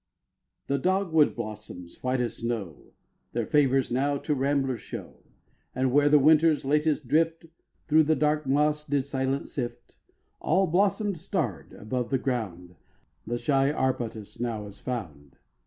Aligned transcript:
The 0.65 0.79
dogwood 0.79 1.35
blossoms 1.35 2.01
white 2.01 2.21
as 2.21 2.37
snow 2.37 2.85
Their 3.33 3.45
favors 3.45 3.91
now 3.91 4.17
to 4.17 4.33
rambler 4.33 4.79
show, 4.79 5.17
And 5.75 5.91
where 5.91 6.09
the 6.09 6.17
Winter's 6.17 6.65
latest 6.65 7.07
drift 7.07 7.45
Through 7.87 8.05
the 8.05 8.15
dark 8.15 8.47
moss 8.47 8.83
did 8.83 9.03
silent 9.03 9.47
sift, 9.47 9.97
All 10.39 10.65
blossomed 10.65 11.19
starred, 11.19 11.73
above 11.73 12.09
the 12.09 12.17
ground 12.17 12.73
The 13.27 13.37
shy 13.37 13.71
arbutus 13.71 14.39
now 14.39 14.65
is 14.65 14.79
found. 14.79 15.37